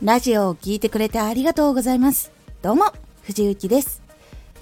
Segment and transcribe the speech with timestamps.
[0.00, 2.30] ラジオを聴いてくれてありがとうございます。
[2.62, 2.92] どうも、
[3.22, 4.00] 藤幸です。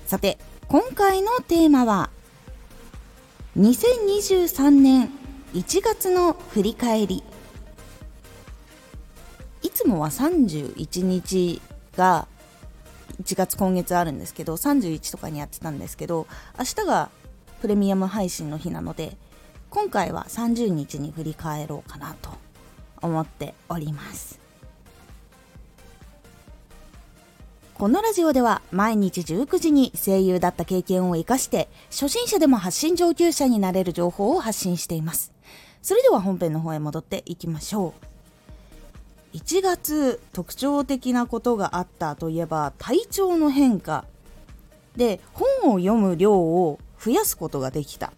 [0.06, 2.08] さて、今回のテーマは、
[3.58, 5.10] 2023年
[5.52, 7.22] 1月の振り返り。
[9.60, 11.60] いつもは31日
[11.98, 12.26] が
[13.22, 16.26] 1月今月あるんですけど、31とかにやってたんですけど、
[16.58, 17.10] 明日が
[17.60, 19.18] プレミアム配信の日なので、
[19.68, 22.30] 今回は30日に振り返ろうかなと
[23.02, 24.45] 思っております。
[27.78, 35.34] このラジオでは毎日19時に声優だった経験を活かして初心者でも発信上級者になれる情報を発信しています。
[35.82, 37.92] それでは本編の方へ戻っていきましょ
[39.34, 39.36] う。
[39.36, 44.06] 1月特徴的なことがあったといえば体調の変化
[44.96, 48.14] で本を読む量を増やすことができた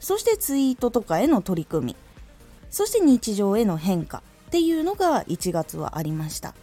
[0.00, 1.96] そしてツイートとかへの取り組み
[2.70, 4.18] そして日常への変化
[4.48, 6.54] っていうのが1月はありました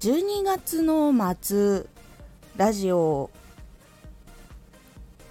[0.00, 1.86] 12月の末
[2.58, 3.30] ラジオ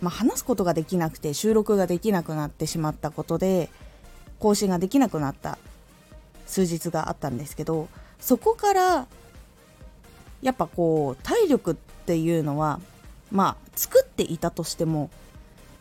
[0.01, 3.69] まあ、話すことができなくて収録ができなくなってしまったことで
[4.39, 5.57] 更新ができなくなった
[6.47, 7.87] 数日があったんですけど
[8.19, 9.07] そこから
[10.41, 12.79] やっぱこう体力っていうのは
[13.31, 15.09] まあ作っていたとしても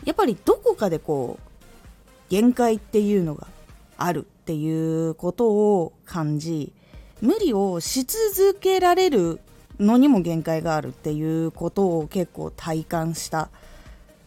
[0.05, 3.47] やっぱりどこかでこう限界っていうのが
[3.97, 6.73] あるっていうことを感じ
[7.25, 9.41] 無理をし続けられる
[9.81, 13.49] のにも限界があるっていうことを結構体感した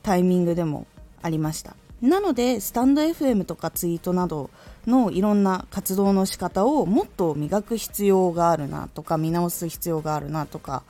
[0.02, 0.88] タイミングでも
[1.22, 1.76] ありました。
[2.02, 4.50] なのでスタンド FM とかツイートなど
[4.88, 10.84] のいろんな活動の仕方をもっと磨く必要があるなとか見直す必要があるなとか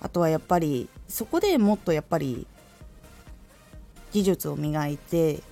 [0.00, 2.46] あとはやっぱりそこでもっとやっぱり
[4.12, 5.42] 技術を磨いて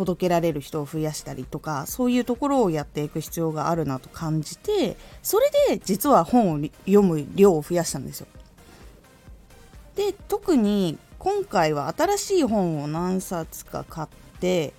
[0.00, 8.26] 届けられる人を増やしたりとかそういうところをやっていく必要があるなと感じてそれで実は本を読む量を増やしたんですよ。
[9.96, 14.08] で特に今回は新しい本を何冊か買っ
[14.40, 14.72] て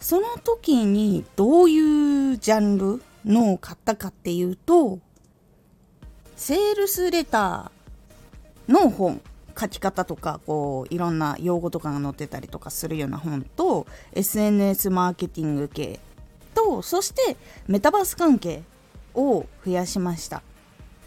[0.00, 4.98] その時にどういうジャンルのを買ったかっていうと
[6.34, 9.20] セールスレターの本
[9.58, 16.00] 書き方とかこういろんな用語とかが載ってたりとかするような本と SNS マーケティング系
[16.54, 18.62] とそしてメタバース関係
[19.14, 20.42] を増やしました。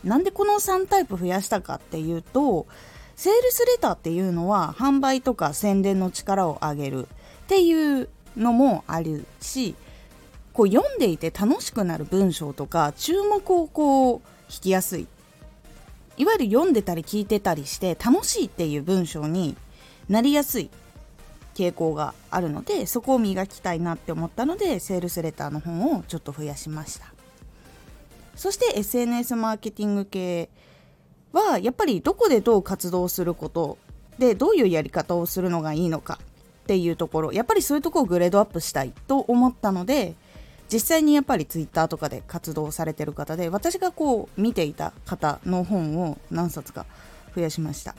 [0.04, 2.68] なんでこの3タイプ増やしたかっていうと
[3.16, 7.10] セールスレターっていうのは販売とか宣伝の力を上げるっ
[7.48, 9.76] ていうのもあるし
[10.54, 15.08] こう読んでいて楽しくなる文章とか注目をこう引きやすい。
[16.18, 19.56] いわゆる読んでたり聞いてたりして楽しいっていう文章に
[20.10, 20.70] なりやすい
[21.54, 27.08] 傾向があるのでそこを磨きたいなって思ったのでセールスレターの本をちょっと増やしました。
[28.36, 30.50] そして SNS マーケティング系
[31.34, 33.80] はやっぱりどこでどう活動すること
[34.20, 40.14] でどういうやり方をするのがいいのかっていうところやっぱりそういうとこをグレードアップしたいと思ったので
[40.72, 46.86] 実際にやっぱりツイッターとかで活動されてる方で私がこう見ていた方の本を何冊か
[47.36, 47.96] 増やしました。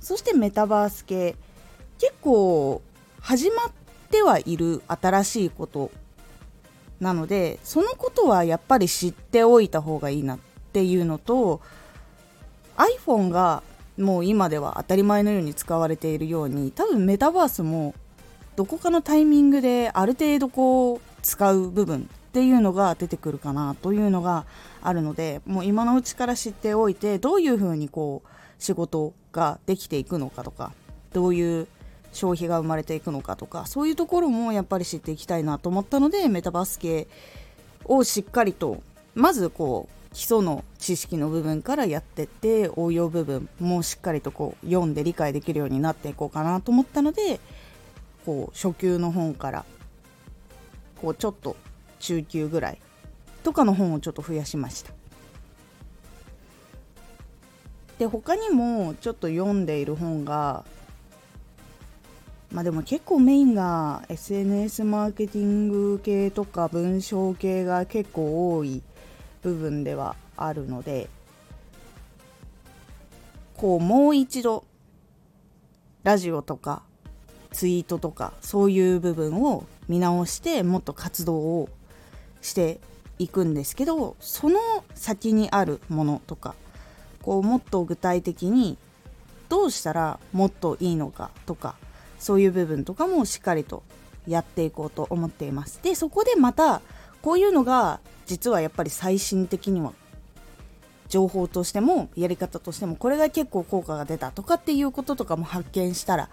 [0.00, 1.36] そしてメタバース系
[1.98, 2.80] 結構
[3.20, 3.70] 始まっ
[4.10, 5.90] てはいる新しいこと
[7.00, 10.38] なのでそのことはやっぱり知っておいた方がいいなっ
[10.72, 11.60] ていうのと
[12.76, 13.62] iPhone が
[13.98, 17.94] もう今では当たり前のように使われているように多分メタバースも
[18.56, 24.46] どこかのタイミングである程度こう使う部分っていうのが出てくるかなというのが
[24.82, 28.28] あるのでもう今のうちから知っておいてどういうふうにこう
[28.62, 30.72] 仕事ができていくのかとか
[31.12, 31.66] どういう
[32.12, 37.08] 消費が生まれていくのかとかそういうところもやっぱり知っていきたいなと思ったのでメタバース系
[37.84, 38.82] をしっかりと
[39.14, 47.40] まずこう基礎の知識の部分からやってって応用部分もしっかりとこう読んで理解できるようになっていこうかなと思ったので
[48.26, 49.64] こう初級の本から
[51.00, 51.56] こうちょっと
[51.98, 52.78] 中級ぐらい
[53.42, 54.92] とかの本をちょっと増やしました。
[57.98, 60.64] で他にもちょっと読んでいる本が
[62.50, 68.82] まあでも結構メインが SNS マーケティング系とか文章系が結構多い
[69.42, 71.08] 部分ではあるので
[73.56, 74.64] こうもう一度
[76.02, 76.82] ラジオとか
[77.52, 81.68] ツイートとかそういう部分を見直してもっと活動を
[82.40, 82.80] して
[83.18, 84.60] いくんですけどその
[84.94, 86.54] 先にあるものとか
[87.22, 88.78] こうもっと具体的に
[89.48, 91.74] どうしたらもっといいのかとか
[92.20, 93.82] そういう部分とかもしっかりと
[94.28, 95.80] やっていこうと思っています。
[95.82, 96.82] でそこでまた
[97.20, 99.92] こういうのが実はやっぱり最新的には
[101.08, 106.30] 情報としてもやり方としてもこれが結構効果が出たとかっていうこととかも発見したら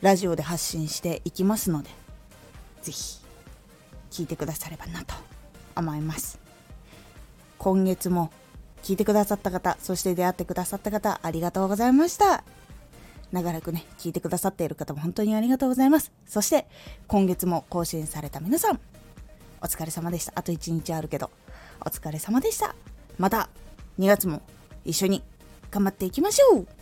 [0.00, 1.90] ラジオで発信していきますので
[2.82, 2.92] 是
[4.10, 5.14] 非聞いてくださればなと
[5.76, 6.38] 思います。
[7.58, 8.30] 今月も
[8.82, 12.44] 聞いてくださった方そして出会ってくださった方ありがとうございました。
[13.30, 16.12] 長らくね聞いてくださっている方も本当にありがとうございます。
[16.26, 16.66] そして
[17.06, 18.80] 今月も更新された皆さん
[19.60, 20.32] お疲れ様でした。
[20.34, 21.30] あと1日あるけど
[21.80, 22.74] お疲れ様でした。
[23.18, 23.48] また
[23.98, 24.42] 2月も
[24.84, 25.22] 一緒に
[25.70, 26.81] 頑張っていきましょう。